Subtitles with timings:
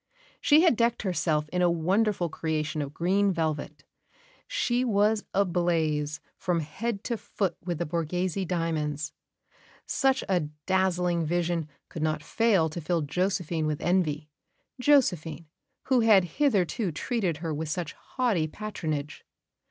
[0.39, 3.83] She had decked herself in a wonderful creation of green velvet;
[4.47, 9.13] she was ablaze from head to foot with the Borghese diamonds.
[9.85, 14.31] Such a dazzling vision could not fail to fill Josephine with envy
[14.79, 15.45] Josephine,
[15.83, 19.23] who had hitherto treated her with such haughty patronage.